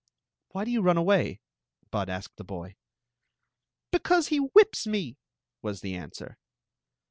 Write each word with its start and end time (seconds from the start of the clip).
"Why 0.47 0.65
do 0.65 0.71
you 0.71 0.81
run 0.81 0.97
away?" 0.97 1.41
Bud 1.91 2.09
asked 2.09 2.37
the 2.37 2.43
boy." 2.43 2.75
Because 3.91 4.29
he 4.29 4.37
whips 4.39 4.87
me," 4.87 5.19
was 5.61 5.81
the 5.81 5.93
answer. 5.93 6.39